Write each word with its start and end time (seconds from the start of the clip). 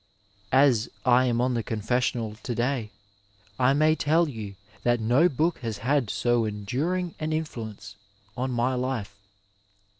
As 0.55 0.89
I 1.05 1.25
am 1.27 1.39
on 1.41 1.53
the 1.53 1.61
confessional 1.61 2.35
to 2.41 2.55
day, 2.55 2.89
I 3.59 3.73
may 3.73 3.93
tell 3.93 4.27
you 4.27 4.55
that 4.81 4.99
no 4.99 5.29
book 5.29 5.59
has 5.59 5.77
had 5.77 6.09
so 6.09 6.43
enduring 6.43 7.13
an 7.19 7.31
influence 7.31 7.97
on 8.35 8.49
my 8.49 8.73
life. 8.73 9.15